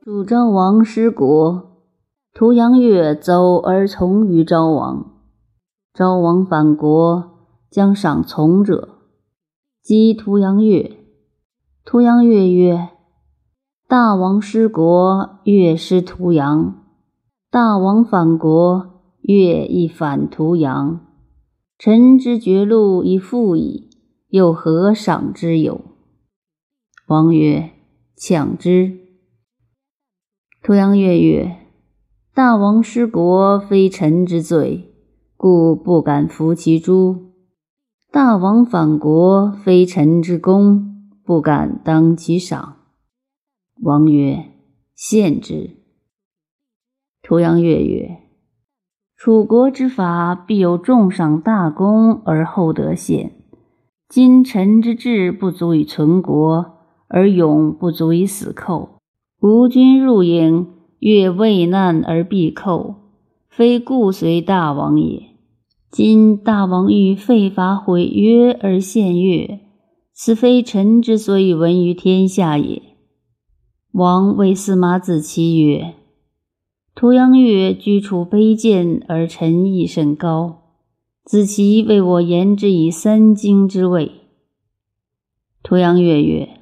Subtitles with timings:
[0.00, 1.82] 主昭王失国，
[2.32, 5.18] 屠阳乐走而从于昭王。
[5.92, 7.30] 昭王反国，
[7.68, 8.90] 将赏从者，
[9.82, 10.96] 击屠阳乐。
[11.84, 12.90] 屠阳乐曰
[13.88, 16.74] ：“大王失国，乐失屠阳；
[17.50, 21.00] 大王反国，乐亦反屠阳。
[21.76, 23.90] 臣之绝路已复矣，
[24.28, 25.80] 又何赏之有？”
[27.08, 27.72] 王曰
[28.16, 29.00] ：“抢之。”
[30.68, 31.56] 屠阳月曰
[32.34, 34.92] ：“大王失国，非臣之罪，
[35.34, 37.32] 故不敢服其诛；
[38.12, 42.76] 大王反国，非臣之功，不敢当其赏。”
[43.80, 44.44] 王曰
[44.94, 45.70] ：“献之。”
[47.24, 48.18] 屠阳月曰
[49.16, 53.32] ：“楚国之法，必有重赏大功而后得献。
[54.06, 56.76] 今臣之志不足以存国，
[57.08, 58.96] 而勇不足以死寇。”
[59.40, 60.66] 吴军入营，
[60.98, 62.96] 越畏难而必寇，
[63.48, 65.28] 非故随大王也。
[65.92, 69.60] 今大王欲废法毁约而献越，
[70.12, 72.82] 此非臣之所以闻于天下也。
[73.92, 75.94] 王谓司马子期曰
[76.96, 80.62] ：“屠阳乐居处卑贱而臣意甚高，
[81.24, 84.10] 子期为我言之以三经之位。”
[85.62, 86.57] 屠阳乐曰。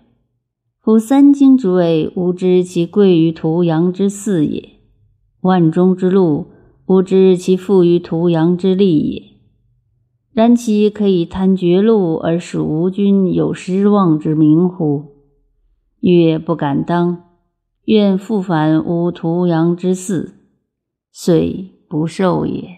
[0.87, 4.79] 夫三经之谓，吾知其贵于屠阳之四也；
[5.41, 6.47] 万中之禄，
[6.87, 9.23] 吾知其富于屠阳之利也。
[10.33, 15.07] 然其可以贪绝路而使吴君有失望之名乎？
[15.99, 17.25] 越不敢当，
[17.87, 20.35] 愿复返吾屠阳之祀，
[21.11, 22.76] 遂不受也。